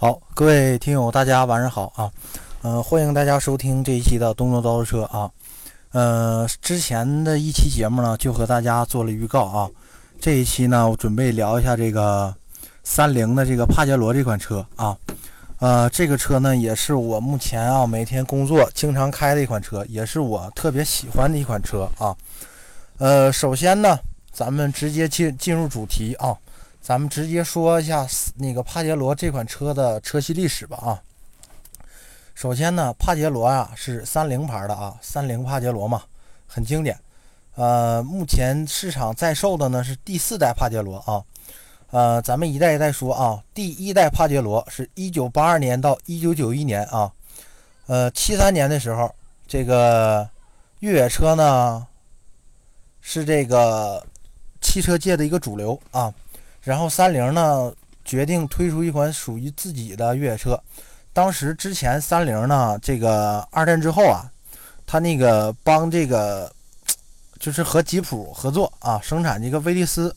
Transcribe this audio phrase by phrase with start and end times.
[0.00, 2.08] 好，各位听友，大家晚上好啊！
[2.62, 5.28] 呃，欢迎大家收听这一期的东东刀车啊。
[5.90, 9.68] 呃，之前的一期节目呢，就和大家做了预告啊。
[10.20, 12.32] 这一期呢，我准备聊一下这个
[12.84, 14.96] 三菱的这个帕杰罗这款车啊。
[15.58, 22.14] 呃，这个车呢，也是我目前啊每天工作经常开的一款车，也是我特别喜欢的一款车啊。
[22.98, 23.98] 呃，首先呢，
[24.30, 26.36] 咱们直接进进入主题啊。
[26.80, 31.02] 咱们直接说一下那个帕杰罗这款车的车系历史吧啊。
[32.34, 36.02] 首先呢，帕杰罗啊是三菱牌的啊，三菱帕杰罗嘛，
[36.46, 36.98] 很经典。
[37.56, 41.22] 呃，目前市场在售的呢是第四代帕杰罗啊。
[41.90, 47.10] 呃，咱们一代一代说啊，第一代帕杰罗是一九八二年到一九九一年啊。
[47.86, 49.12] 呃，七三年的时候，
[49.46, 50.28] 这个
[50.78, 51.86] 越野车呢
[53.00, 54.06] 是这个
[54.60, 56.14] 汽车界的一个主流啊。
[56.68, 57.72] 然后三菱呢
[58.04, 60.62] 决定推出一款属于自己的越野车。
[61.14, 64.30] 当时之前三菱呢，这个二战之后啊，
[64.86, 66.52] 他那个帮这个
[67.40, 70.14] 就是和吉普合作啊，生产这个威利斯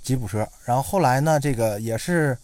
[0.00, 0.46] 吉普车。
[0.64, 2.38] 然后后来呢，这个也是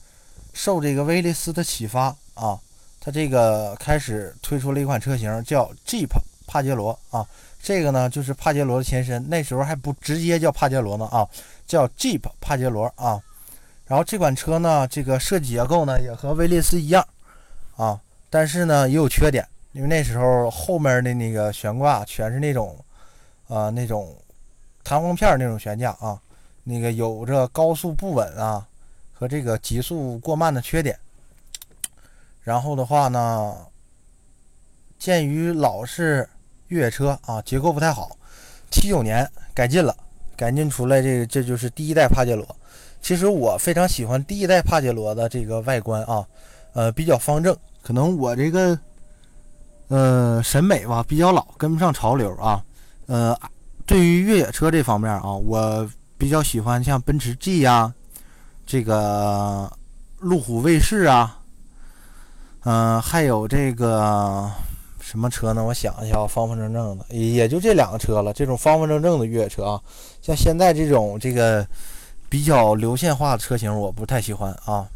[0.52, 2.58] 受这个威利斯的启发啊，
[2.98, 6.11] 他这个开始推出了一款车型叫 Jeep
[6.48, 7.24] 帕杰罗啊。
[7.62, 11.28] 这个呢就是帕杰罗的前身，那时候还不直接叫帕杰罗呢啊，
[11.64, 13.22] 叫 Jeep 帕杰罗啊。
[13.87, 17.06] 然后这款车呢，这个设计结构呢也和威利斯一样
[17.77, 22.77] 啊，但是呢也有缺点，因为那时候后面的那个悬挂全是那种
[23.47, 24.17] 啊那种
[24.83, 26.20] 弹簧片那种悬架啊，
[26.64, 28.67] 那个有着高速不稳啊
[29.12, 30.98] 和这个极速过慢的缺点。
[32.42, 33.57] 然后的话呢，
[34.98, 36.29] 鉴于老式
[36.69, 38.17] 越野车啊结构不太好，
[38.69, 39.97] 七九年改进了，
[40.37, 42.45] 改进出来这个这就是第一代帕杰罗。
[43.06, 46.26] 其实我非常喜欢第一代帕杰罗的这个外观啊，
[46.72, 47.56] 呃，比较方正。
[47.80, 48.76] 可能我这个
[49.86, 52.60] 呃审美吧比较老，跟不上潮流啊。
[53.06, 53.38] 呃，
[53.86, 57.95] 对于越野车这方面啊，我比较喜欢像奔驰 G 呀，
[58.66, 59.72] 这个
[60.18, 61.39] 路虎卫士啊，
[62.64, 64.50] 嗯，还有这个
[65.00, 65.62] 什么车呢？
[65.62, 68.33] 我想一下，方方正正的，也就这两个车了。
[68.33, 69.80] 这种方方正正的越野车啊，
[70.20, 71.64] 像现在这种这个。
[72.29, 74.87] 比较流线化的车型我不太喜欢啊。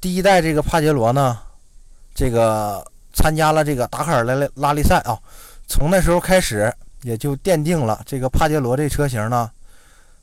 [0.00, 1.38] 第一代这个帕杰罗呢，
[2.14, 5.18] 这个参加了这个达喀尔拉拉力赛啊，
[5.66, 9.50] 从那时候开始也就奠定了这个帕杰罗这车型呢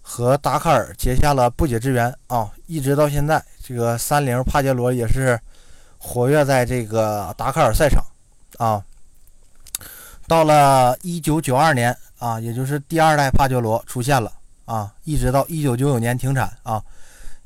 [0.02, 5.40] 和达喀尔结下了不解之缘啊，一直到现在，这个三菱帕杰罗也是
[5.98, 8.04] 活跃在这个达喀尔赛场
[8.58, 8.84] 啊。
[10.28, 14.32] 到了一九九二年啊，也就是第二代帕杰罗出现了。
[14.70, 16.80] 啊，一直到一九九九年停产啊。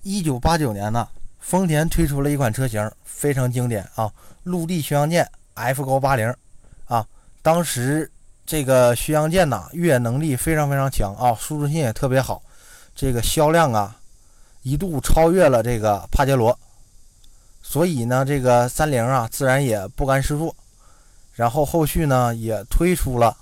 [0.01, 1.07] 一九八九年呢，
[1.39, 4.11] 丰田推出了一款车型，非常经典啊，
[4.43, 6.35] 陆地巡洋舰 F 高八零
[6.83, 7.07] 啊。
[7.41, 8.11] 当时
[8.45, 12.43] 这个巡洋舰呐，越野能力非常非常强啊，舒适性也特别好，
[12.93, 13.95] 这个销量啊，
[14.63, 16.59] 一度超越了这个帕杰罗。
[17.61, 20.53] 所以呢，这个三菱啊，自然也不甘示弱，
[21.31, 23.37] 然后后续呢，也推出了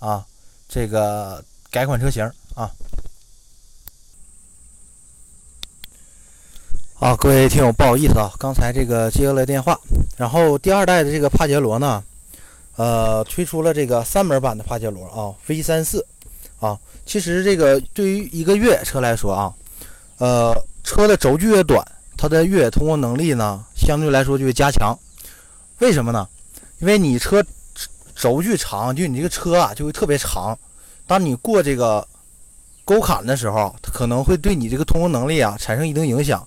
[0.00, 0.22] 啊
[0.68, 2.70] 这个改款车型啊。
[6.98, 9.78] 啊，各位听友，不好意思啊，刚才这个接了电话。
[10.16, 12.02] 然后第二代的这个帕杰罗呢，
[12.76, 16.06] 呃，推出了这个三门版的帕杰罗啊，V 三四
[16.58, 16.78] 啊。
[17.04, 19.52] 其实这个对于一个越野车来说啊，
[20.16, 21.86] 呃，车的轴距越短，
[22.16, 24.98] 它的越野通过能力呢，相对来说就会加强。
[25.80, 26.26] 为什么呢？
[26.78, 27.44] 因为你车
[28.14, 30.58] 轴距长，就你这个车啊，就会特别长。
[31.06, 32.08] 当你过这个
[32.86, 36.42] 沟坎的时候，它可能会对你这个通过能力啊产生一定影响。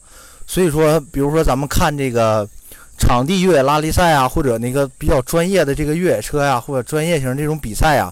[0.51, 2.49] 所以说，比如说咱们看这个
[2.97, 8.11] 场地越野拉力赛啊，或者那个比较专业的这个越野车呀，或者专业型这种比赛呀，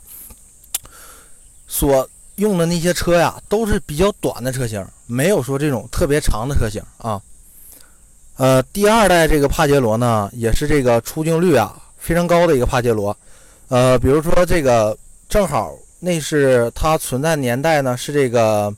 [1.66, 7.20] 所用的那些车呀，都是比较短的车型，没有说这种特别长的车型啊。
[8.36, 13.18] 呃，第二代这个帕杰罗呢，也是这个出镜率啊非常高的一个帕杰罗。
[13.68, 14.96] 呃，比如说这个
[15.28, 18.72] 正好那是它存在年代呢，是这个，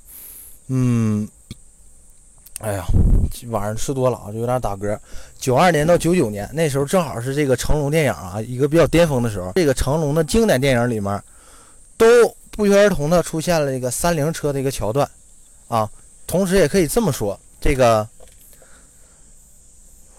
[0.68, 1.28] 嗯。
[2.60, 2.86] 哎呀，
[3.50, 4.98] 晚上吃多了啊，就有点打嗝。
[5.38, 9.54] 九二年到九九年，那时候正好是这个成龙电影啊一个比较巅峰的时候。
[9.56, 11.24] 这个成龙的经典电影里面，
[11.96, 12.06] 都
[12.52, 15.10] 不约而同的出现了这个三菱车的一个桥段
[15.70, 15.90] 啊。
[16.28, 18.06] 同时也可以这么说，这个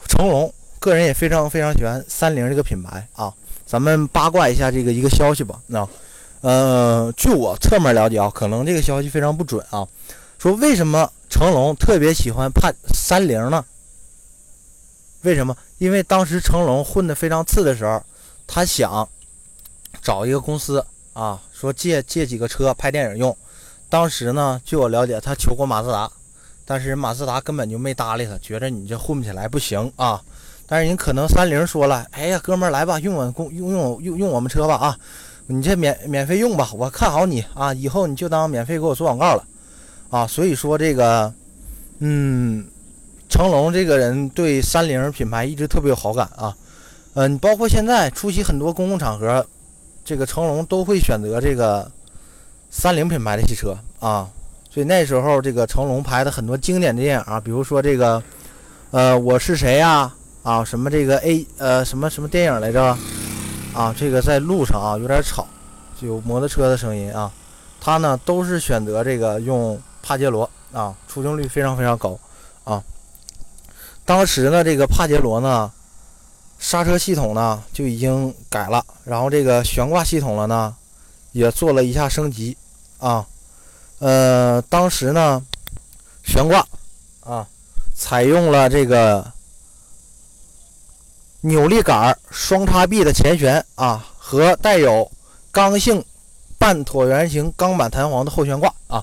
[0.08, 3.32] 成龙个人也非常非常喜欢三菱这个品牌啊。
[3.66, 5.60] 咱们八卦一下这个一个消息吧。
[5.66, 5.86] 那
[6.40, 9.86] 呃，据我侧面了解啊，可能这个消息非常不准啊。
[10.40, 11.12] 说为什么？
[11.28, 13.62] 成龙特别喜欢判三菱呢，
[15.20, 15.54] 为什么？
[15.76, 18.02] 因为当时成龙混得非常次的时候，
[18.46, 19.06] 他想
[20.00, 20.82] 找一个公司
[21.12, 23.36] 啊，说借借几个车拍电影用。
[23.90, 26.10] 当时呢，据我了解，他求过马自达，
[26.64, 30.22] 但是马自达根本就没搭理他，觉得你这混不起来，不行啊。
[30.66, 34.98] 但是人可能三菱说了，哎呀，哥们儿来吧，用我公用用用用我们车吧啊，
[35.48, 39.46] 你这免免费用吧，我看好你啊，以后你就当免费给我做广告了
[40.10, 40.26] 啊。
[40.26, 41.32] 所以说这个，
[42.00, 42.66] 嗯，
[43.28, 46.54] 成龙这个人对三菱品牌一直特别有好感啊。
[47.14, 49.44] 嗯，包括现在出席很多公共场合，
[50.04, 51.90] 这个成龙都会选择这个
[52.70, 54.28] 三菱品牌的汽车啊。
[54.70, 58.22] 所以那时候这个成龙拍的很多经典的电影啊，比如说这个，
[58.92, 60.12] 呃，我是谁呀？
[60.42, 62.96] 啊，什么这个 A 呃什么什么电影来着？
[63.74, 65.46] 啊，这个在路上啊有点吵，
[66.00, 67.30] 有摩托车的声音啊。
[67.80, 72.18] 他呢都是选择这个用帕杰罗啊，出镜率非常非常高
[72.64, 72.82] 啊。
[74.04, 75.70] 当时呢这个帕杰罗呢
[76.58, 80.74] 刹车系统呢就已经改了，然后这个悬挂系统了呢
[81.32, 82.56] 也做了一下升级
[82.98, 83.26] 啊。
[83.98, 85.42] 呃，当时呢
[86.24, 86.66] 悬挂
[87.20, 87.46] 啊
[87.94, 89.32] 采用了这个。
[91.42, 95.10] 扭力杆双叉臂的前悬啊，和带有
[95.50, 96.04] 刚性
[96.58, 99.02] 半椭圆形钢板弹簧的后悬挂啊。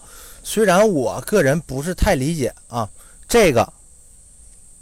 [0.49, 2.87] 虽然我个人不是太理解啊，
[3.27, 3.67] 这个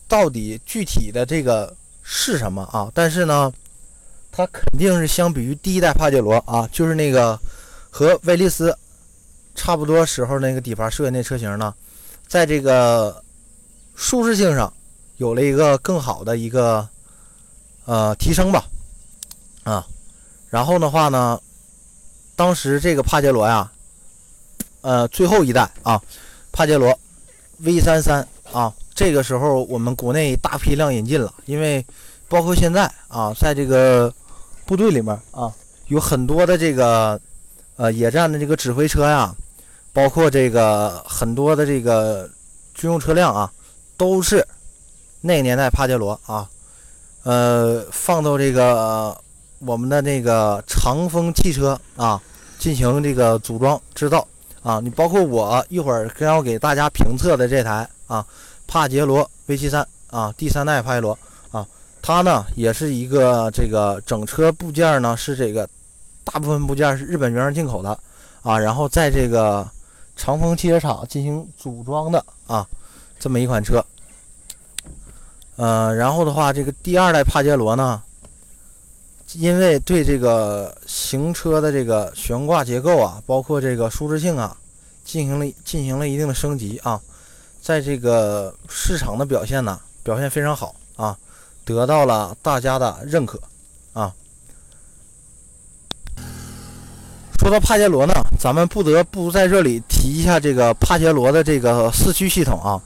[0.07, 2.87] 到底具体的这个是什么啊？
[2.93, 3.51] 但是呢，
[4.31, 7.39] 它肯定是相比于第一代帕杰罗啊，就是那个
[7.89, 8.77] 和威利斯
[9.55, 11.73] 差不多时候那个底盘设计那车型呢，
[12.27, 13.19] 在这个
[13.95, 14.71] 舒适性上
[15.17, 16.87] 有了一个更好的一个。
[17.87, 18.65] 呃，提升吧，
[19.63, 19.85] 啊，
[20.49, 21.39] 然后的话呢，
[22.35, 23.71] 当时这个帕杰罗呀，
[24.85, 25.99] 呃，最后一代啊，
[26.51, 26.95] 帕杰罗
[27.57, 31.83] V 三三啊，这个时候我们国内大批量引进了，因为
[32.29, 34.13] 包括现在啊，在这个
[34.63, 35.51] 部队里面啊，
[35.87, 37.19] 有很多的这个
[37.77, 39.35] 呃野战的这个指挥车呀，
[39.91, 42.29] 包括这个很多的这个
[42.75, 43.51] 军用车辆啊，
[43.97, 44.47] 都是
[45.19, 46.47] 那个年代帕杰罗啊。
[47.23, 49.17] 呃，放到这个
[49.57, 52.21] 我们的那个长风汽车啊，
[52.59, 54.27] 进行这个组装制造
[54.65, 54.81] 啊。
[54.83, 58.25] 你包括我一会儿将要给大家评测的这台啊，
[58.65, 61.15] 帕杰罗 V73 啊，第三代帕杰罗
[61.51, 61.65] 啊，
[62.01, 65.69] 它呢也是一个这个整车部件呢是这个
[66.23, 67.97] 大部分部件是日本原装进口的
[68.41, 69.69] 啊，然后在这个
[70.15, 72.67] 长丰汽车厂进行组装的啊，
[73.19, 73.85] 这么一款车。
[75.57, 78.01] 呃，然后的话，这个第二代帕杰罗呢，
[79.37, 84.55] 因为对这个行车的这个悬挂结构啊，包括这个舒适性啊，
[85.03, 86.99] 进行了进行了一定的升级啊，
[87.61, 91.17] 在这个市场的表现呢，表现非常好啊，
[91.65, 93.39] 得到了大家的认可
[93.93, 94.13] 啊。
[97.39, 102.81] 说到帕杰罗呢，咱们不得不在这里提一下这个帕杰罗的这个四驱系统啊。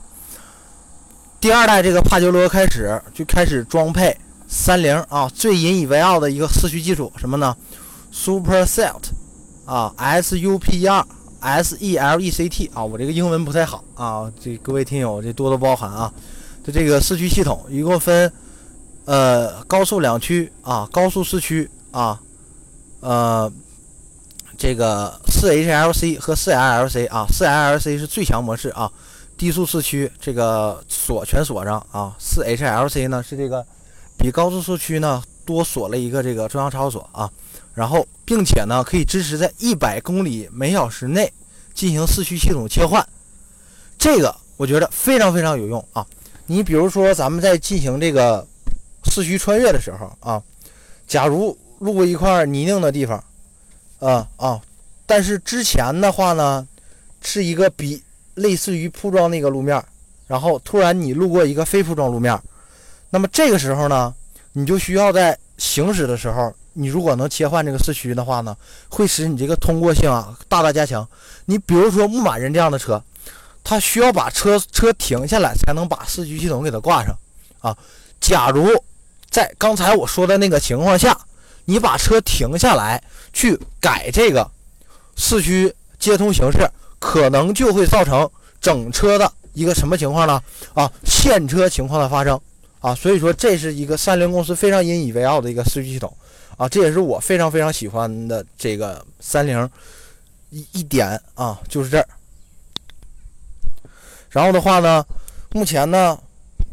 [1.40, 4.14] 第二代这个帕杰罗开始就开始装配
[4.52, 7.56] 三菱啊最引以为傲的一个四驱技术什么呢
[8.10, 9.00] ？Super Set
[9.64, 11.06] 啊，S U P R
[11.38, 16.12] S E L E C T 啊，我这个英文不太好啊，这各位听友这多多包涵啊。
[16.64, 18.30] 这这个四驱系统一共分
[19.04, 22.20] 呃高速两驱啊，高速四驱啊，
[22.98, 23.50] 呃
[24.58, 28.90] 这个四 H L C 和四 L L C 啊，四 L L C 是最强模式啊。
[29.38, 33.64] 低速四驱这个锁全锁上啊，四 HLC 呢是这个
[34.20, 37.30] 比高速四驱呢多锁了一个这个中央差速锁啊，
[37.74, 41.32] 然后并且呢可以支持在一百公里每小时内
[41.72, 43.04] 进行四驱系统切换，
[43.98, 46.06] 这个我觉得非常非常有用啊。
[46.46, 48.46] 你比如说咱们在进行这个
[49.04, 50.42] 四驱穿越的时候啊，
[51.06, 53.24] 假如路过一块泥泞的地方，
[54.00, 54.60] 啊啊，
[55.06, 56.68] 但是之前的话呢
[57.22, 58.02] 是一个比。
[58.34, 59.84] 类似于铺装那个路面，
[60.26, 62.40] 然后突然你路过一个非铺装路面，
[63.10, 64.14] 那么这个时候呢，
[64.52, 68.56] 你就需要在行驶的时候，你如果能切换这个四驱的话呢，
[68.88, 71.06] 会使你这个通过性啊大大加强。
[71.44, 73.02] 你比如说牧马人这样的车，
[73.62, 77.14] 它需要把车车停下来才能把四驱系统给它挂上
[77.60, 77.76] 啊。
[78.20, 78.68] 假如
[79.28, 81.18] 在刚才我说的那个情况下，
[81.64, 83.02] 你把车停下来
[83.32, 84.50] 去改这个
[85.16, 86.70] 四驱接通形式。
[87.02, 90.38] 可能就会造成整车的一个什么情况呢？
[90.74, 92.38] 啊，陷车情况的发生
[92.80, 96.12] 啊，所以说这是一个三菱公司非常引以为傲的一个四驱系统
[96.56, 99.68] 啊，这也是我非常非常喜欢的这个三菱
[100.48, 102.06] 一一点啊，就是这儿。
[104.30, 105.04] 然后的话呢，
[105.52, 106.18] 目前呢，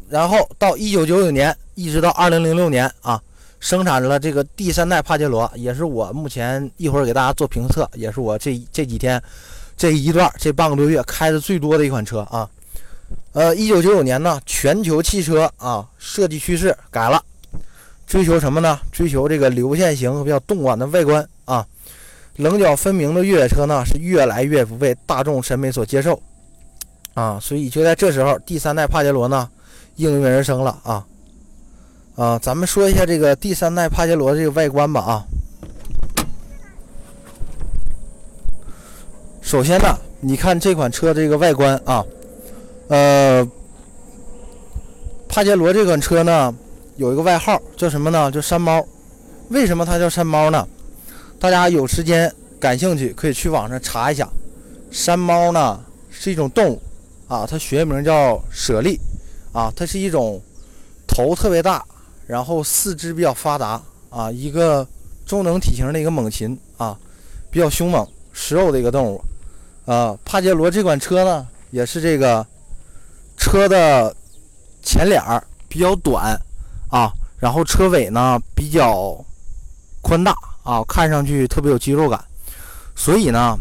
[0.09, 3.21] 然后到一九九九年一直到二零零六年啊，
[3.59, 9.21] 生产了这个第三代帕杰罗，也是我目前一会儿给大家做评测，也是我这这几天
[9.75, 12.49] 这一段这半个多月开的最多的一款车啊。
[13.33, 17.21] 呃，一九九九年呢，全球汽车啊设计趋势改了，
[18.07, 18.79] 追求什么呢？
[18.91, 21.63] 追求这个流线型比较动感的外观啊，
[22.37, 26.19] 棱角分明的越野车呢是越来越不被大众审美所接受
[27.13, 29.47] 啊，所以就在这时候，第三代帕杰罗呢
[29.97, 31.05] 应运而生了啊
[32.15, 35.23] 啊，咱们说一下这个第三代帕杰罗这个外观吧啊。
[39.43, 42.03] 首先呢，你看这款车这个外观啊。
[42.87, 43.45] 呃，
[45.27, 46.55] 帕杰罗这款车呢，
[46.95, 48.31] 有一个外号叫什么呢？
[48.31, 48.85] 叫山猫。
[49.49, 50.65] 为什么它叫山猫呢？
[51.37, 54.27] 大家有时间感兴趣可以去网上查一下。
[54.89, 56.81] 山猫呢是一种动物
[57.27, 58.97] 啊，它学名叫舍利
[59.51, 60.41] 啊，它是一种
[61.05, 61.83] 头特别大，
[62.25, 64.87] 然后四肢比较发达啊，一个
[65.25, 66.97] 中等体型的一个猛禽啊，
[67.51, 69.21] 比较凶猛食肉的一个动物
[69.85, 70.17] 啊。
[70.23, 72.47] 帕杰罗这款车呢，也是这个。
[73.47, 74.13] 车的
[74.83, 76.37] 前脸儿比较短
[76.89, 79.17] 啊，然后车尾呢比较
[80.01, 82.21] 宽大啊，看上去特别有肌肉感，
[82.93, 83.57] 所以呢，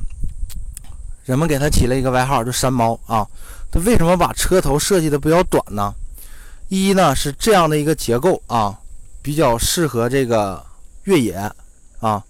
[1.24, 3.24] 人们给它起了一个外号，就“山猫”啊。
[3.70, 5.94] 它为什么把车头设计的比较短呢？
[6.68, 8.76] 一呢是这样的一个结构啊，
[9.22, 10.60] 比较适合这个
[11.04, 11.48] 越野
[12.00, 12.20] 啊。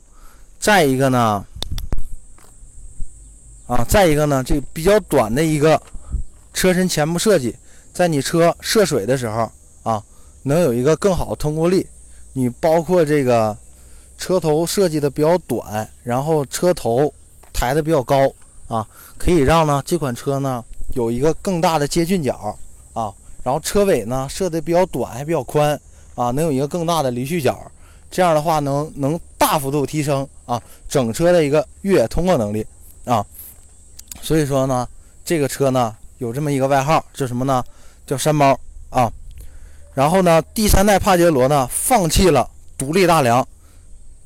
[0.61, 1.43] 再一个呢，
[3.67, 5.81] 啊，再一个呢，这比较短的一个。
[6.57, 7.55] 车身前部设计，
[7.93, 10.03] 在你车涉水的时候啊，
[10.43, 11.87] 能有一个更好的通过力。
[12.33, 13.55] 你包括这个
[14.17, 17.13] 车头设计的比较短，然后车头
[17.53, 18.33] 抬的比较高
[18.69, 22.59] 啊，可以让呢这款车呢有一个更大的接近角
[22.95, 23.13] 啊。
[23.45, 25.79] 然后车尾呢设的比较短还比较宽
[26.15, 27.71] 啊，能有一个更大的离去角。
[28.11, 32.67] 这样的话能能大幅度提升啊整车的一个越野通过能力
[33.05, 33.23] 啊。
[34.23, 34.89] 所以说呢，
[35.23, 35.95] 这个车呢。
[36.19, 37.63] 有这么一个外号，叫什么呢？
[38.07, 38.59] 叫山猫
[38.91, 39.13] 啊。
[39.95, 43.47] 然后呢，第三代帕杰罗呢，放弃了独立大梁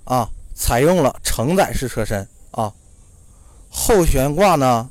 [0.04, 2.73] 啊，采用了承载式车身啊。
[3.68, 4.88] 后悬挂呢，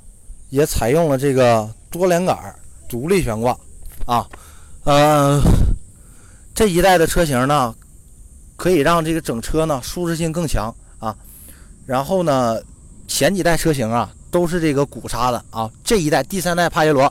[0.49, 2.55] 也采用了这个多连杆
[2.87, 3.57] 独立悬挂
[4.05, 4.27] 啊。
[4.83, 5.41] 呃，
[6.55, 7.75] 这一代的车型呢，
[8.55, 11.15] 可以让这个整车呢舒适性更强啊。
[11.85, 12.61] 然后呢，
[13.07, 14.11] 前几代车型啊。
[14.31, 17.03] 都是这个鼓刹的啊，这一代第三代帕杰罗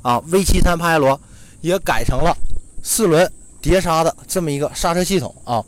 [0.00, 1.20] 啊，V73 帕杰罗
[1.60, 2.36] 也改成了
[2.82, 5.62] 四轮碟刹的这么一个刹车系统啊。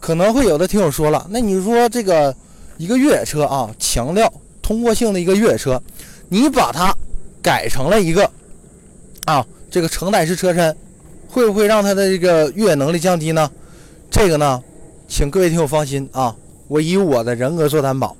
[0.00, 2.34] 可能会有的听友说了，那你说这个
[2.76, 5.82] 一个越野车啊，强调通过性的一个越野车，
[6.28, 6.94] 你把它
[7.42, 8.30] 改成了一个
[9.24, 10.76] 啊这个承载式车身，
[11.26, 13.50] 会不会让它的这个越野能力降低呢？
[14.10, 14.62] 这个呢，
[15.08, 16.36] 请各位听友放心啊，
[16.68, 18.14] 我以我的人格做担保，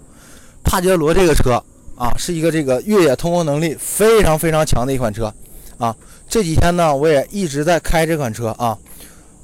[0.65, 1.63] 帕杰罗这个车。
[1.97, 5.33] 啊，是一个这个越野通过能力非常非常强的一款车，
[5.79, 5.95] 啊，
[6.29, 8.77] 这几天呢，我也一直在开这款车啊，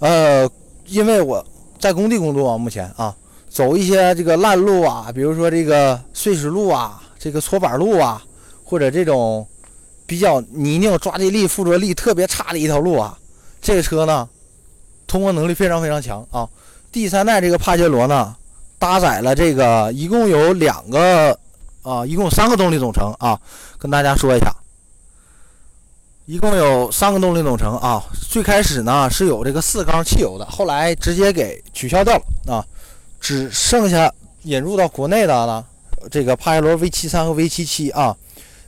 [0.00, 0.50] 呃，
[0.86, 1.46] 因为我
[1.78, 3.14] 在工地工作啊，目前啊，
[3.48, 8.20] 走一些这个烂路啊，比如说这个碎石路啊，这个搓板路啊，
[8.64, 9.46] 或者这种
[10.04, 13.16] 比较泥泞、抓地力、附着力特别差的一条路啊，
[13.62, 14.28] 这个车呢，
[15.06, 16.48] 通过能力非常非常强啊。
[16.90, 18.34] 第三代这个帕杰罗呢，
[18.76, 21.38] 搭载了这个一共有两个。
[21.82, 23.40] 啊，一共三个动力总成啊，
[23.78, 24.54] 跟大家说一下，
[26.26, 28.04] 一共有三个动力总成啊。
[28.28, 32.64] 最开始呢是有这个四缸汽油的，后来直接给取消掉了啊，
[33.18, 35.64] 只剩下引入到国内的了。
[36.10, 38.16] 这个帕杰罗 V73 和 V77 啊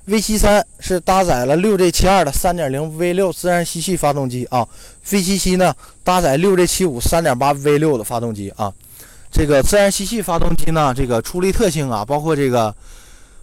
[0.09, 4.67] ，V73 是搭载了 6J72 的 3.0V6 自然吸气发动机啊
[5.07, 8.73] ，V77 呢搭载 6J75 3.8V6 的发动机啊。
[9.31, 12.75] 这个自然吸气发动机呢，这个出力特性啊，包括这个。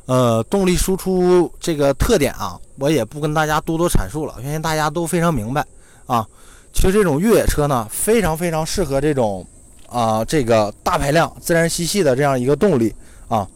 [0.10, 5.64] 呃，动力输出这个特点啊，我也不跟大家多多阐述了，相信大家都非常明白
[6.08, 6.28] 啊。
[6.74, 9.46] 其实这种越野车呢，非常非常适合这种
[9.88, 12.92] 啊，这个大排量自然吸气的这样一个动力
[13.28, 13.48] 啊。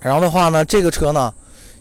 [0.00, 1.30] 然后的话呢，这个车呢，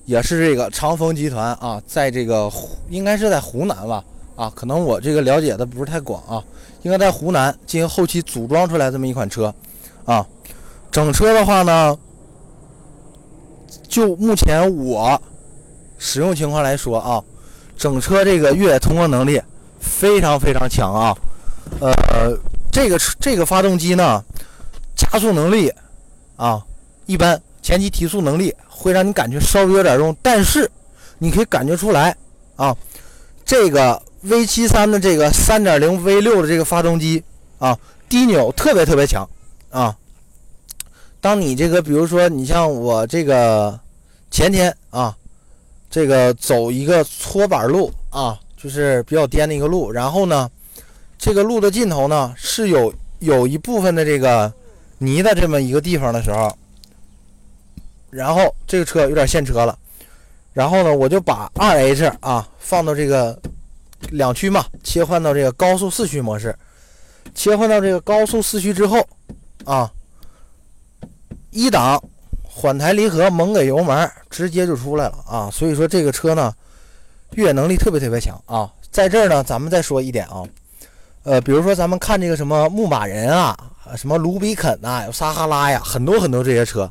[0.04, 2.52] 也是这个长风集团啊，在这个
[2.90, 4.04] 应该是在湖南吧
[4.36, 6.44] 啊，可能我这个了解的不是太广啊，
[6.82, 9.56] 应该在湖南进行后期组装出来这么一款车
[10.04, 10.28] 啊。
[10.92, 11.98] 整车的话呢。
[13.88, 15.20] 就目前我
[15.98, 17.24] 使用情况来说啊，
[17.78, 19.42] 整车这个越野通过能力
[19.80, 21.18] 非常非常强啊。
[21.80, 22.38] 呃，
[22.72, 24.24] 这个这个发动机呢，
[24.96, 25.72] 加速能力
[26.36, 26.64] 啊
[27.06, 30.70] 一般，前期提速能力会让你感觉稍微有点用，但是
[31.18, 32.16] 你可以感觉出来
[32.56, 32.76] 啊，
[33.46, 37.24] 这个 V 七三的这个三点零 V 六的这个发动机
[37.60, 37.78] 啊，
[38.10, 39.28] 低扭特别特别强
[39.70, 39.96] 啊。
[41.20, 43.78] 当你这个，比如说你像我这个
[44.30, 45.16] 前天啊，
[45.90, 50.50] 这个走一个搓板路啊，就是比较颠的一个路，然后呢，
[51.18, 54.54] 这个路的尽头呢是有有一部分的这个
[55.00, 56.56] 泥的这么一个地方的时候，
[58.12, 59.78] 然后这个车有点陷车了，
[60.54, 63.38] 然后呢，我就把二 H 啊放到这个
[64.12, 66.56] 两驱嘛，切换到这个高速四驱模式，
[67.34, 69.06] 切换到这个高速四驱之后
[69.66, 69.92] 啊。
[71.52, 72.02] 一档
[72.44, 75.50] 缓抬离合，猛给油门，直接就出来了啊！
[75.52, 76.54] 所以说这个车呢，
[77.32, 78.72] 越野能力特别特别强啊！
[78.92, 80.44] 在这儿呢，咱们再说一点啊，
[81.24, 83.56] 呃，比如说咱们看这个什么牧马人啊，
[83.96, 86.90] 什么卢比肯呐，有撒哈拉呀，很多很多这些车，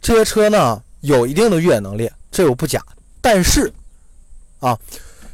[0.00, 2.80] 这些车呢有一定的越野能力，这我不假。
[3.20, 3.72] 但是
[4.60, 4.78] 啊，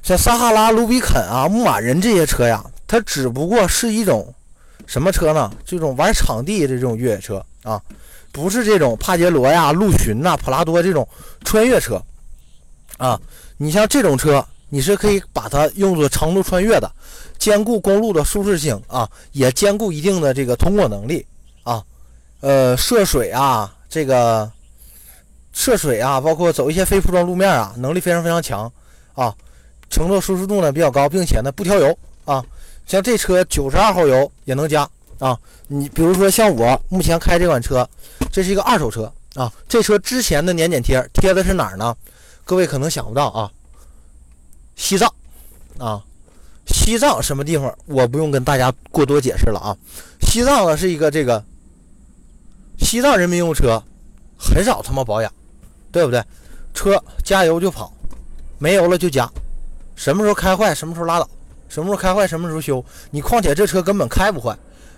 [0.03, 4.33] 像撒哈拉、卢比肯啊、牧马人这些车呀，它只不过是一种
[4.87, 5.51] 什么车呢？
[5.65, 7.81] 这种玩场地的这种越野车啊。
[8.33, 11.07] 不是这种帕杰罗呀、陆巡呐、普拉多这种
[11.45, 12.01] 穿越车
[12.97, 13.21] 啊，
[13.57, 16.89] 你像这种车，你是可以把它用作长途穿越的，
[17.39, 21.27] 兼顾公路的舒适性啊，也兼顾一定的这个通过能力
[21.65, 21.83] 啊，
[22.39, 24.49] 呃，涉水啊，这个
[25.53, 28.73] 涉水啊，包括走一些非铺装路面啊，能力非常非常强
[29.15, 29.35] 啊，
[29.91, 32.45] 乘坐舒适度呢比较高，并且呢不挑油啊，
[32.87, 34.89] 像这车九十二号油也能加。
[35.19, 37.87] 啊，你比如说像我目前开这款车，
[38.33, 39.53] 这是一个二手车啊。
[39.69, 41.95] 这车之前的年检贴贴的是哪儿呢？
[42.43, 43.53] 各位可能想不到啊，
[44.77, 45.13] 西藏
[45.79, 46.03] 啊，
[46.67, 47.77] 西藏什么地方？
[47.85, 49.77] 我不用跟大家过多解释了啊。
[50.23, 51.45] 西藏呢是一个这个
[52.79, 53.81] 西藏人民用车，
[54.39, 55.31] 很少他妈保养，
[55.93, 56.25] 对不对？
[56.73, 57.93] 车加油就跑，
[58.59, 59.31] 没油了就加，
[59.97, 61.29] 什么时候开坏什么时候拉倒，
[61.71, 62.85] 什么时候开坏什么时候修。
[63.11, 64.55] 你况且这车根本开不坏。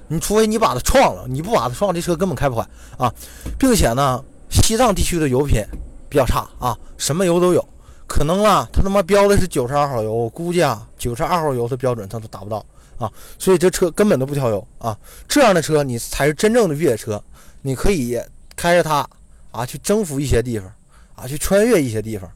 [0.09, 2.67] 你除非你把它撞了，你不把它撞，这车根本开不坏
[2.99, 3.11] 啊！
[3.59, 5.65] 并且呢，西藏地区的油品
[6.11, 7.67] 比较差啊，什么油都有，
[8.07, 12.63] 可能啊，他他妈标的是九十二号油，我估计啊，九十二号油的标准他都达不到
[12.99, 14.95] 啊，所以这车根本都不挑油啊。
[15.27, 17.23] 这样的车你才是真正的越野车，
[17.63, 18.21] 你可以
[18.55, 19.09] 开着它
[19.51, 20.71] 啊去征服一些地方
[21.15, 22.31] 啊，去穿越一些地方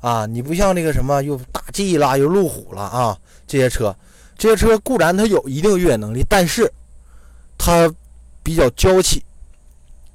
[0.00, 0.26] 啊。
[0.26, 3.94] 你不像那个什么又大 G 啦，又路虎了啊，这些车，
[4.36, 6.70] 这些车固然它有一定越野能力，但是。
[7.62, 7.94] 它
[8.42, 9.22] 比较娇气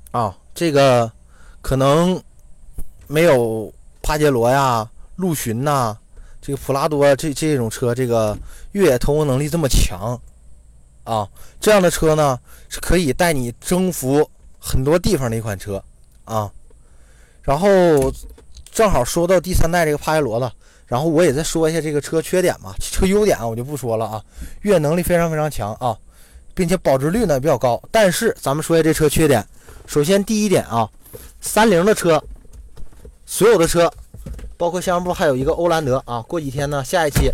[0.10, 1.12] 啊，这个
[1.62, 2.19] 可能
[3.06, 3.71] 没有
[4.02, 5.95] 帕杰罗呀、陆巡呐、
[6.41, 8.36] 这个普拉多这这种车，这个
[8.71, 10.19] 越野通过能力这么强
[11.04, 11.30] 啊。
[11.60, 15.84] 这样的车呢，是可以带你征服很多地方的一款车
[16.24, 16.52] 啊。
[17.43, 17.69] 然后
[18.75, 20.51] 正好说到第三代这个帕杰罗了，
[20.85, 22.75] 然后我也再说一下这个车缺点吧。
[22.81, 24.21] 车 优点我就不说了啊，
[24.63, 25.97] 越野能力非常非常强啊。
[26.53, 29.45] 并且保值率呢比较高，但是咱们说一下这车缺点。
[29.88, 30.89] 首先第一点啊，
[31.41, 32.21] 三菱的车，
[33.25, 33.91] 所有的车，
[34.57, 36.21] 包括项目部还有一个欧蓝德啊。
[36.21, 37.29] 过几天呢，下一期，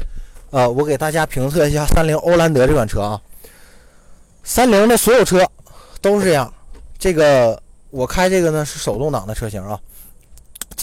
[0.49, 3.21] 呃，我给大家评测一下三菱欧蓝德这款车啊。
[4.43, 5.47] 三菱的所有车
[6.01, 6.51] 都是这样，
[6.97, 9.79] 这个我开这个呢是手动挡的车型啊，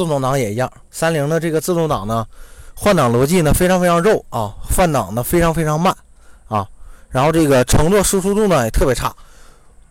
[0.04, 0.70] 自动挡也一样。
[0.90, 2.24] 三菱的这个自动挡呢，
[2.74, 5.96] 换挡逻辑呢非常非常肉啊，换挡呢非常非常慢
[6.46, 6.68] 啊。
[7.11, 9.12] 然后这个乘坐舒适度呢也特别差，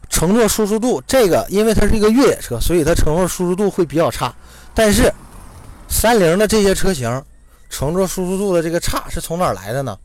[0.09, 4.33] 乘坐舒适度这个，因为它是一个越野车，所以它乘坐舒适度会比较差。
[4.73, 5.13] 但是
[5.89, 7.21] 三菱的这些车型
[7.69, 9.97] 乘坐舒适度的这个差是从哪儿来的呢？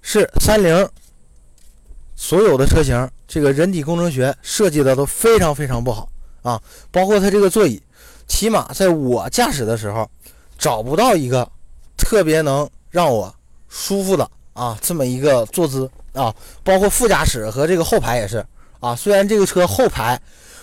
[0.00, 0.88] 是三菱
[2.14, 6.08] 所有的车型这个人体工程学设计的都非常非常不好
[6.42, 6.60] 啊，
[6.92, 7.82] 包括它这个座椅，
[8.26, 10.08] 起码在我驾驶的时候
[10.58, 11.48] 找不到一个
[11.96, 13.34] 特别能让我
[13.68, 15.90] 舒服的啊这么一个坐姿。
[16.14, 16.32] 啊，
[16.62, 18.46] 包括副驾驶和这个后排也是
[18.78, 18.94] 啊。
[18.94, 20.16] 虽然这个车后排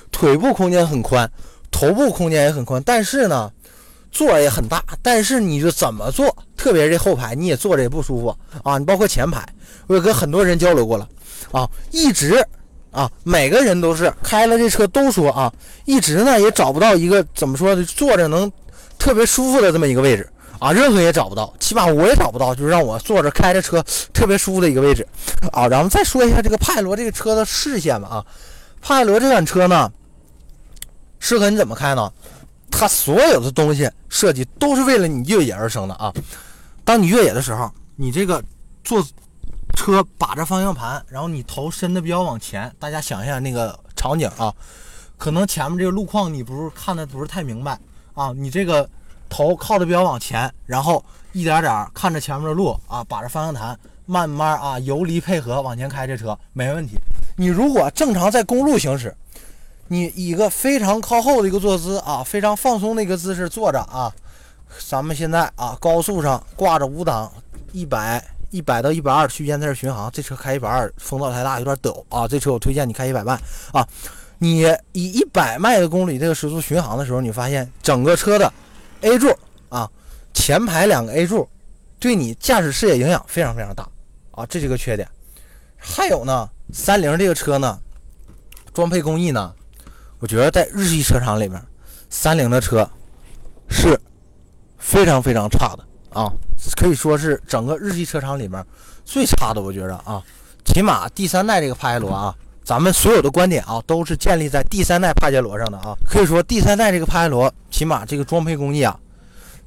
[0.09, 1.29] 腿部空间很宽，
[1.69, 3.51] 头部空间也很宽，但是呢，
[4.13, 4.81] 座也很大。
[5.01, 8.77] 但是你就怎么坐，特别是这后排，你也坐着也不舒服啊。
[8.77, 9.45] 你包括前排，
[9.87, 11.05] 我也跟很多人交流过了
[11.51, 12.41] 啊，一直
[12.91, 15.51] 啊，每个人都是开了这车都说啊，
[15.85, 18.51] 一直呢也找不到一个怎么说的坐着能
[18.99, 20.29] 特别舒服的这么一个位置。
[20.59, 25.07] 啊，任何也找不到，起码我也找不到，就是让我坐着开着车特别舒服的一个位置
[25.51, 25.67] 啊。
[25.67, 28.25] 然后再说一下这个派罗这个车的视线吧啊，
[28.79, 29.91] 派罗这款车呢，
[31.17, 32.13] 适合你怎么开呢？
[32.69, 36.13] 它所有的东西设计都是为了你越野而生的啊。
[36.85, 38.39] 当你越野的时候，你这个
[38.83, 39.03] 坐
[39.75, 44.53] 车把着方向盘，然后你头伸的比较往前，大家想一下那个场景啊，
[45.17, 47.79] 可能前面这个路况你不是看的不是太明白
[48.13, 48.89] 啊，你这个。
[49.33, 56.97] 头靠的比较往前，然后一点点看着前面的路啊，把着方向盘慢慢啊游离配合往前开，这车没问题。
[57.37, 59.15] 你如果正常在公路行驶，
[59.87, 64.13] 你以一个非常靠后的一个坐姿啊，非常放松的一个姿势坐着啊，
[64.85, 67.31] 咱们现在啊高速上挂着五档，
[67.71, 72.27] 一百一百到一百二区间在这巡航，这车开一百二风噪太大，有点抖啊。
[72.27, 73.39] 这车我推荐你开一百迈
[73.71, 73.87] 啊。
[74.37, 74.61] 你
[74.91, 78.51] 以一百迈的公里这个时速巡航的时候，你发现整个车的
[79.01, 79.31] A 柱
[79.69, 79.89] 啊，
[80.33, 81.47] 前排两个 A 柱
[81.99, 83.87] 对你驾驶视野影响非常非常大
[84.31, 85.07] 啊，这是个缺点。
[85.77, 87.79] 还有呢，三菱这个车呢，
[88.73, 89.53] 装配工艺呢，
[90.17, 91.61] 我觉得在日系车厂里面，
[92.09, 92.89] 三菱的车
[93.69, 93.99] 是
[94.79, 96.33] 非常非常差的啊，
[96.75, 98.63] 可以说是整个日系车厂里面
[99.05, 99.61] 最差的。
[99.61, 100.21] 我觉着啊，
[100.65, 102.35] 起码第三代这个帕杰罗啊。
[102.63, 105.97] 咱们所有的观点啊，都是建立在第三代帕杰罗上的啊。
[106.07, 108.97] 可以说，第三代这个帕杰罗，起码这个装配工艺啊，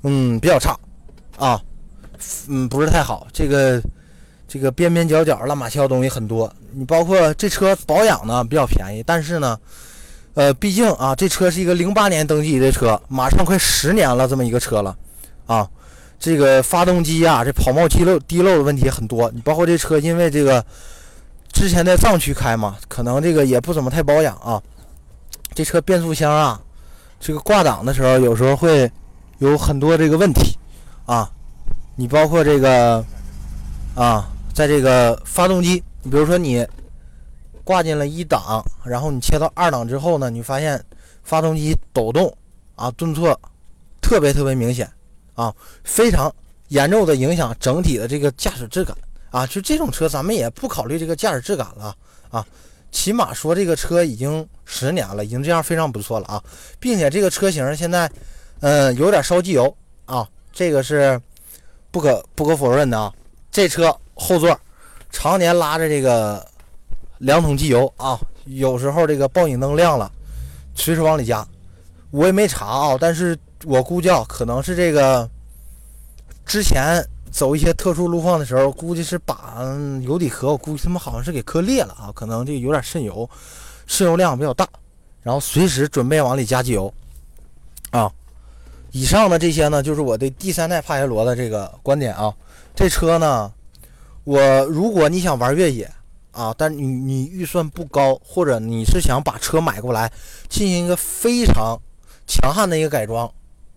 [0.04, 0.78] 嗯，比较差
[1.36, 1.60] 啊，
[2.48, 3.26] 嗯，不是太好。
[3.32, 3.82] 这个
[4.46, 6.50] 这个边边角角乱码七糟东西很多。
[6.72, 9.58] 你包括这车保养呢比较便宜，但是呢，
[10.34, 14.96] 呃，毕竟啊，这车是一个零八年登记的车，马上快十年了这么一个车了
[15.46, 15.68] 啊。
[16.24, 19.30] 这个发动机啊，这跑冒滴漏滴漏的问题很多。
[19.34, 20.64] 你包括这车，因为这个。
[21.52, 24.60] 之前在藏区开嘛，可能这个也不怎么太保养啊。
[25.54, 26.60] 这车变速箱啊，
[27.20, 28.90] 这个挂档的时候有时候会
[29.38, 30.58] 有很多这个问题
[31.04, 31.30] 啊。
[31.94, 33.04] 你包括这个
[33.94, 36.66] 啊，在这个发动机，你比如说你
[37.62, 40.82] 挂进了一档，然后你切到二档之后呢，你发现
[41.22, 42.34] 发动机抖动
[42.74, 43.38] 啊，顿挫
[44.00, 44.90] 特别特别明显
[45.34, 46.34] 啊，非常
[46.68, 48.96] 严重的影响整体的这个驾驶质感。
[49.30, 51.92] 啊，就这种车，咱们也不考虑这个驾驶质感了
[52.30, 52.46] 啊，
[52.92, 56.44] 起码说这个车已经十年了，已经这样非常不错了啊，
[56.78, 58.08] 并且这个车型现在，
[58.60, 61.20] 嗯，有点烧机油啊，这个是
[61.90, 63.12] 不可不可否认的啊。
[63.50, 64.56] 这车后座
[65.10, 66.46] 常年拉着这个
[67.18, 70.08] 两桶机油啊，有时候这个报警灯亮了，
[70.76, 71.44] 随时往里加。
[72.12, 75.28] 我也没查啊，但是我估计可能是这个
[76.44, 77.04] 之前。
[77.34, 79.58] 走一些特殊路况的时候，估计是把
[80.02, 83.28] 油底壳，我估计他们好像是给磕裂了啊，可能这有点渗油，
[83.88, 84.68] 渗油量比较大，
[85.20, 86.94] 然后随时准备往里加机油
[87.90, 88.08] 啊。
[88.92, 92.32] 以上的这些呢，就是我对第三代帕杰罗的这个观点啊。
[92.72, 93.52] 这车呢，
[94.22, 95.90] 我如果你想玩越野
[96.30, 100.08] 啊，但你你预算不高，或者你是想把车买过来
[100.48, 101.76] 进行一个非常
[102.28, 103.28] 强悍的一个改装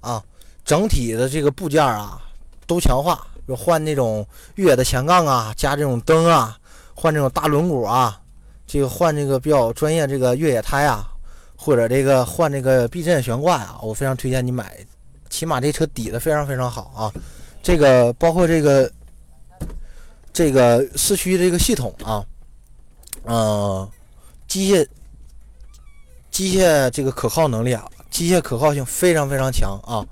[0.02, 0.24] 啊，
[0.66, 2.22] 整体的这个部件啊
[2.66, 3.26] 都强化。
[3.48, 6.60] 就换那种越野的前杠啊，加这种灯啊，
[6.94, 8.20] 换这种大轮毂啊，
[8.66, 11.08] 这个换这个比较专业这个越野胎啊，
[11.56, 14.86] 或者这个换这个避震悬挂啊，我非常推荐你买，
[15.30, 17.14] 起码这车底子非常非常好啊。
[17.64, 18.92] 这个包括这个
[20.34, 22.26] 这个四驱这个系统啊，
[23.24, 23.90] 嗯，
[24.50, 24.86] 机械
[26.32, 30.06] 机械这个可靠能力啊，机械可靠性非常非常强啊。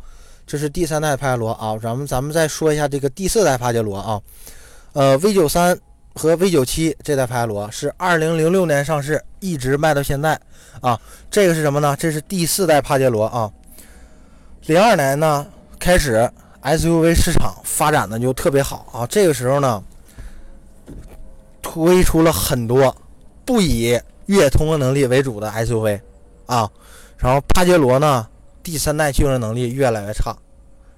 [0.47, 4.21] 这是第三代帕杰罗啊，咱们咱们再说一下这个第四代帕杰罗啊，
[4.93, 5.77] 呃，V 九三
[6.13, 10.39] 和 V 九七这代帕杰罗是二零零六年上市，一直卖到现在
[10.81, 10.99] 啊。
[11.31, 11.95] 这个是什么呢？
[11.99, 13.51] 这是第四代帕杰罗啊。
[14.67, 15.47] 零二年呢
[15.79, 16.29] 开始
[16.61, 19.83] SUV 市场发展的就特别好啊，这个时候呢
[21.61, 22.95] 推出了很多
[23.43, 25.99] 不以越野通过能力为主的 SUV
[26.45, 26.69] 啊，
[27.17, 28.27] 然后帕杰罗呢。
[28.63, 30.35] 第三代竞争能力越来越差，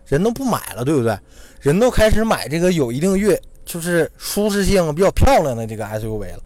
[0.06, 1.20] 人都不买了，对不对？
[1.60, 6.40] 人都开始买这个有一定越，就是舒适性比较漂亮的这个 SUV 了。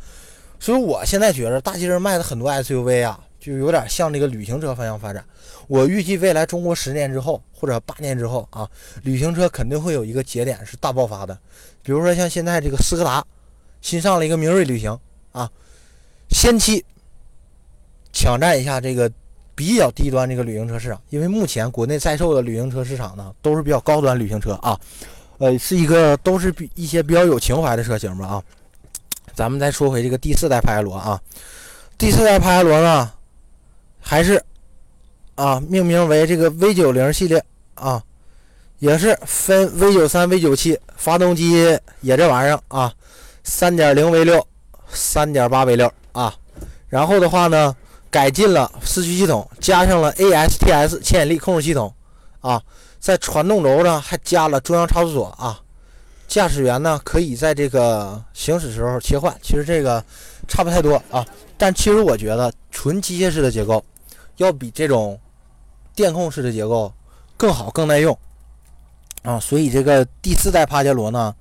[0.59, 5.23] 所以我现在觉得大街上卖的很多 SUV 啊，就有点向这个旅行车方向发展。
[5.67, 8.67] 我预计未来中国十年之后或者八年之后啊，
[9.03, 11.37] 旅行车肯定会有一个节点是大爆发的。
[11.83, 13.23] 比如说像现在这个斯柯达
[13.79, 14.99] 新上了一个明锐旅行
[15.33, 15.47] 啊，
[16.31, 16.83] 先期
[18.11, 19.11] 抢占一下这个。
[19.61, 24.75] 比较低端这个旅行车市场，因为目前国内在售的旅行车市场呢，都是比较高端旅行车啊，
[25.37, 28.43] 呃，是一个都是比一些比较有情怀的车型吧啊。
[29.35, 31.21] 咱们再说回这个第四代帕杰罗啊，
[31.95, 33.11] 第四代帕杰罗呢，
[33.99, 34.43] 还是
[35.35, 37.45] 啊命名为这个 V 九零系列
[37.75, 38.01] 啊，
[38.79, 41.51] 也是分 V 九三、V 九七，发动机
[41.99, 42.91] 也这玩意儿啊，
[43.43, 44.43] 三点零 V 六、
[44.89, 46.33] 三点八 V 六啊，
[46.89, 47.75] 然后的话呢。
[48.11, 51.91] 改进了四驱系统，加上了 ASTS 牵引力控制系统，
[52.41, 52.61] 啊，
[52.99, 55.57] 在传动轴上还加了中央差速锁啊，
[56.27, 59.33] 驾驶员呢可以在这个行驶时候切换。
[59.41, 60.03] 其实这个
[60.45, 61.25] 差不太多啊，
[61.57, 63.83] 但其实我觉得纯机械式的结构
[64.35, 65.17] 要比这种
[65.95, 66.93] 电控式的结构
[67.37, 68.17] 更好更耐用
[69.23, 69.39] 啊。
[69.39, 71.33] 所以这个第四代帕杰罗呢，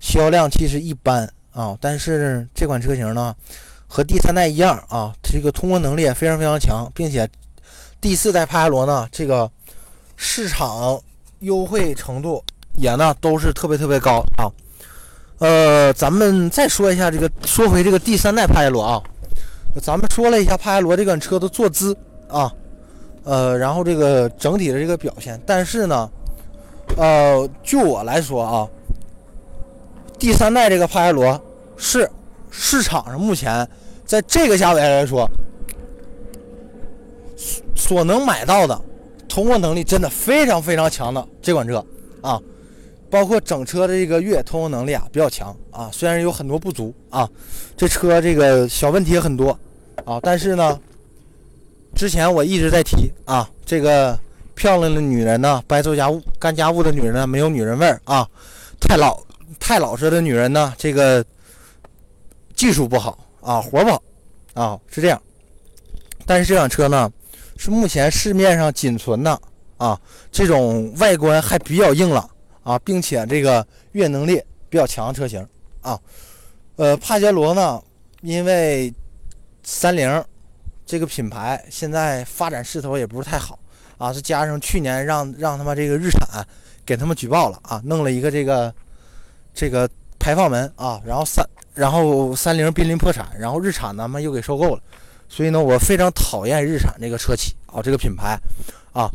[0.00, 3.36] 销量其实一般啊，但是这款车型呢，
[3.86, 7.28] 和第三代一样啊，这个通过能力也非常非常强，并且
[8.00, 9.50] 第四代帕杰罗呢，这个
[10.16, 11.00] 市场
[11.40, 12.42] 优惠程度
[12.76, 14.50] 也呢都是特别特别高啊。
[15.38, 19.02] 呃，咱们再说一下这个，说回这个第三代帕杰罗啊，
[19.82, 21.96] 咱们说了一下帕杰罗这款车的坐姿
[22.28, 22.50] 啊，
[23.24, 26.08] 呃，然后这个整体的这个表现，但是呢，
[26.96, 28.68] 呃，就我来说啊，
[30.18, 31.38] 第三代这个帕杰罗
[31.76, 32.08] 是
[32.56, 33.68] 市场上目前
[34.04, 35.28] 在这个价位来说
[37.74, 38.80] 所能买到的
[39.28, 41.84] 通过能力真的非常非常强的这款车
[42.22, 42.40] 啊。
[43.10, 47.28] 包括整车的这个越野通过能力啊比较强啊，虽然有很多不足啊，
[47.76, 49.56] 这车这个小问题也很多
[50.04, 50.80] 啊，但是呢，
[51.94, 54.18] 之前我一直在提啊，这个
[54.56, 58.28] 漂亮的女人呢，不爱做家务干家务的女人呢，没有女人味儿啊，
[58.80, 59.16] 太老
[59.60, 61.24] 太老实的女人呢，这个
[62.54, 64.02] 技术不好啊，活不好
[64.54, 65.20] 啊，是这样。
[66.26, 67.10] 但是这辆车呢，
[67.56, 69.40] 是目前市面上仅存的
[69.76, 70.00] 啊，
[70.32, 72.28] 这种外观还比较硬朗。
[72.64, 75.46] 啊，并且这个越野能力比较强的车型
[75.82, 76.00] 啊，
[76.76, 77.78] 呃，帕杰罗呢，
[78.22, 78.90] 因为
[79.62, 80.24] 三菱
[80.86, 83.58] 这个品牌现在发展势头也不是太好
[83.98, 86.42] 啊，再加上去年让让他们这个日产
[86.86, 88.74] 给他们举报了啊，弄了一个这个
[89.52, 89.86] 这个
[90.18, 94.80] 排放门啊，然后三然后三菱濒临破产，然后日产呢嘛又给收购了，
[95.28, 98.38] 所以呢，我非常讨厌日产这个车企啊，这个品牌
[98.92, 99.10] 啊，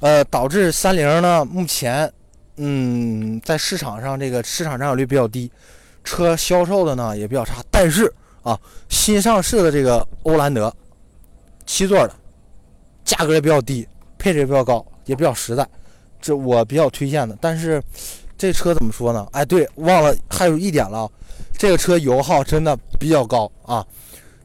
[0.00, 2.10] 呃，导致三菱呢目前。
[2.58, 5.52] 嗯，在市场上这个市场占有率比较低，
[6.02, 7.62] 车销售的呢也比较差。
[7.70, 8.10] 但是
[8.42, 10.74] 啊，新上市的这个欧蓝德
[11.66, 12.14] 七座的，
[13.04, 15.68] 价格也比较低，配置也比较高，也比较实在，
[16.18, 17.36] 这我比较推荐的。
[17.42, 17.82] 但是
[18.38, 19.28] 这车怎么说呢？
[19.32, 21.06] 哎，对，忘了还有一点了，
[21.56, 23.86] 这个车油耗真的比较高啊。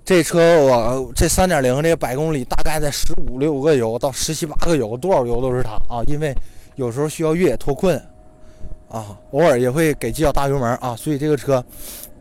[0.04, 6.36] 这车我这三点零这个百公里大概在十五六个油到十七八个油，多少油都是它啊，因为。
[6.76, 8.02] 有时候需要越野脱困，
[8.88, 11.64] 啊，偶尔也会给几脚大油门啊，所以这个车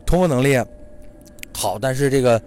[0.05, 0.61] 通过能力
[1.53, 2.39] 好，但是这个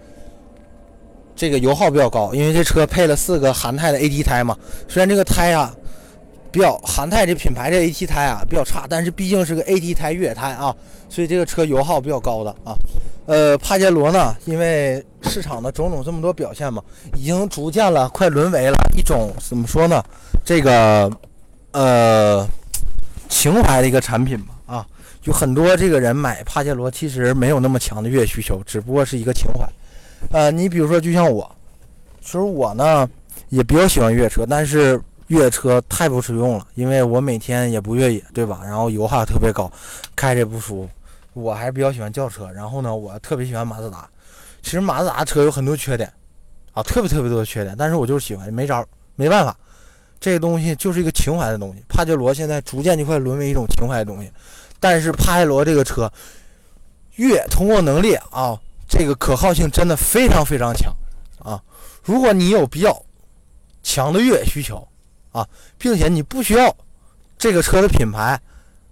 [1.35, 4.55] 这个油耗比较高，因为这车配了四个韩泰的 AT 胎嘛。
[4.87, 5.75] 虽然这个胎啊
[6.55, 10.73] 比较韩泰这品牌这 AT 胎啊比较差，但是毕竟是个 AT 胎越野胎啊，
[11.09, 12.73] 所以这个车油耗比较高的啊。
[13.25, 16.81] 呃，帕杰罗呢，因为市场的种种这么多表现嘛，
[17.17, 20.01] 已经逐渐了快沦为了一种怎么说呢？
[20.45, 21.11] 这个。
[21.77, 22.47] 呃，
[23.27, 24.87] 情怀的一个产品吧，啊，
[25.25, 29.67] 有很多这个人买帕杰罗，其实没有那么强的越野需求，只不过是一个情怀。
[30.31, 31.53] 呃，你比如说，就像我，
[32.21, 33.05] 其实我呢
[33.49, 38.61] 也比较喜欢越野车，但是越野车太不实用了，因为我每天也不越野，对吧？
[38.63, 39.71] 然后油耗特别高，
[40.15, 40.89] 开着也不舒服。
[41.33, 44.07] 我还是比较喜欢轿车，然后呢，我特别喜欢马自达。
[44.61, 46.11] 其实马自达车有很多缺点，
[46.73, 48.85] 啊，特别特别多的缺点，但是我就是喜欢，没招，
[49.15, 49.55] 没办法。
[50.19, 54.31] 这个东西就是一个情怀的东西，帕杰罗现在逐渐就快沦为一种情怀的东西。
[54.79, 56.11] 但是帕杰罗这个车，
[57.15, 60.91] 越野通过能力啊，这个可靠性真的非常非常强
[61.37, 61.61] 啊。
[62.03, 63.03] 如果你有比较
[63.83, 64.87] 强的越野需求
[65.37, 66.75] 啊，并且你不需要
[67.37, 68.39] 这个车的品牌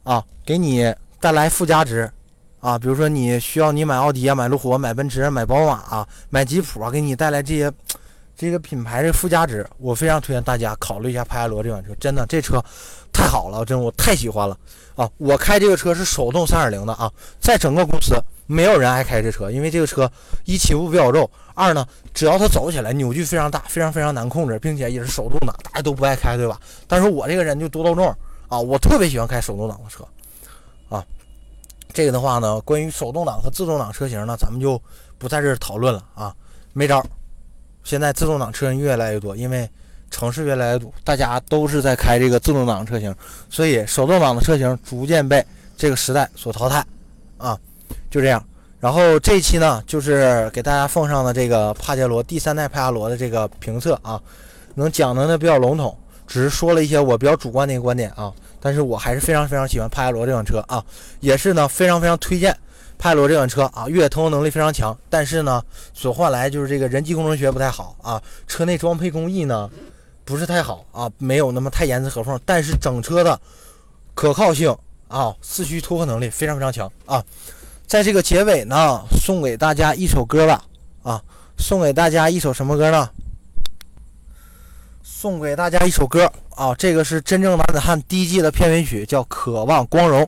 [0.04, 2.12] 啊给你带来附加值
[2.60, 7.72] 啊，比如说你需要你买奥迪啊、买路虎、买奔驰、买宝马啊、买吉普啊，给你带来这些。
[8.36, 11.94] 这个品牌的附加值，我非常推荐大家考虑一下帕杰罗这款车。
[12.00, 12.62] 真的，这车
[13.14, 14.58] 太好了，真我太喜欢了
[14.96, 15.08] 啊！
[15.18, 20.12] 我开这个车是手动3.0的啊，在整个公司没有人爱开这车，因为这个车
[20.46, 26.60] 一起步比较肉，二呢，只要它走起来扭矩非常大，非常非常难控制，并且也是手动挡，大家都不爱开，对吧？
[26.88, 28.14] 但是我这个人就多动重
[28.48, 30.06] 啊，我特别喜欢开手动挡的车
[30.90, 31.04] 啊。
[31.94, 34.82] 这个的话呢，关于手动挡和自动挡车型呢，咱们就
[35.18, 36.36] 不在这儿讨论了啊，
[36.74, 37.06] 没招儿。
[37.84, 39.70] 现在自动挡车型越来越多，因为
[40.10, 43.14] 城市越来越堵，大家都是在开这个自动挡车型，
[43.50, 45.46] 所以手动挡的车型逐渐被
[45.78, 46.86] 这个时代所淘汰，
[47.38, 47.60] 啊，
[48.14, 48.46] 就这样。
[48.80, 54.22] 然后这一期呢，就是给大家奉上的这个帕杰罗第三代帕杰罗的这个评测啊，
[54.76, 55.98] 能讲的呢比较笼统，
[56.28, 60.84] 只是说了一些我比较主观的一个观点啊，但是我还是非常非常喜欢帕杰罗这款车啊，
[61.22, 62.56] 也是呢非常非常推荐。
[63.00, 65.64] 帕杰罗这款车啊，越野通用能力非常强，但是呢，
[65.96, 69.68] 所换来就是这个人机工程学不太好啊，车内装配工艺呢
[70.24, 72.40] 不是太好啊，没有那么太严丝合缝。
[72.46, 73.40] 但是整车的
[74.14, 74.76] 可靠性
[75.08, 77.24] 啊，四驱突破能力非常非常强啊。
[77.88, 80.64] 在这个结尾呢，送给大家一首歌吧
[81.04, 81.22] 啊，
[81.58, 83.10] 送给大家一首什么歌呢？
[85.04, 90.22] 送给大家一首歌啊，这个是真正男子汉第一季的片尾曲，叫《渴望光荣》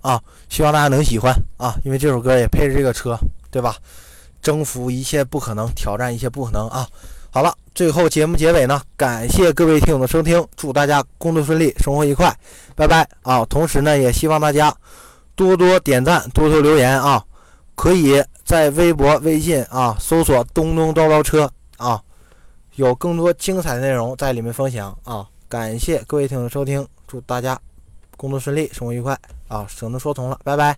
[0.00, 3.16] 啊，希望大家能喜欢啊，因为这首歌也配着这个车，
[3.50, 3.76] 对吧？
[4.40, 6.88] 征服一切不可能，挑战一切不可能啊！
[7.30, 12.36] 好了，最后节目结尾呢，感谢各位听友的收听，祝大家工作顺利，生活愉快，
[12.74, 13.44] 拜拜啊！
[13.44, 14.74] 同时呢，也希望大家
[15.34, 17.24] 多多点赞，多多留言啊，
[17.74, 22.02] 可以在微博、微信啊搜索“东东叨叨车”啊。
[22.76, 25.28] 有更多精彩内容在里面分享啊！
[25.46, 27.60] 感谢各位听众收听，祝大家
[28.16, 29.14] 工作顺利，生活愉快
[29.48, 29.66] 啊！
[29.68, 30.74] 省得说重了，拜拜。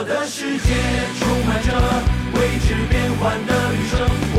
[0.00, 0.72] 我的世界
[1.20, 1.68] 充满着
[2.32, 4.29] 未知变幻的旅程